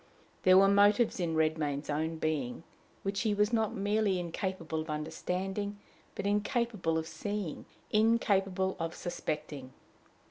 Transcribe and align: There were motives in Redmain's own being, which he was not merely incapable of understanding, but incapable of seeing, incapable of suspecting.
There 0.41 0.57
were 0.57 0.67
motives 0.67 1.19
in 1.19 1.35
Redmain's 1.35 1.87
own 1.87 2.15
being, 2.17 2.63
which 3.03 3.19
he 3.21 3.35
was 3.35 3.53
not 3.53 3.75
merely 3.75 4.19
incapable 4.19 4.81
of 4.81 4.89
understanding, 4.89 5.77
but 6.15 6.25
incapable 6.25 6.97
of 6.97 7.05
seeing, 7.07 7.65
incapable 7.91 8.75
of 8.79 8.95
suspecting. 8.95 9.73